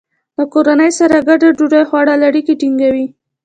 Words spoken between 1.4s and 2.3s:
ډوډۍ خوړل